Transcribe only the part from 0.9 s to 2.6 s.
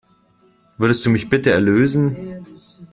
du mich bitte erlösen?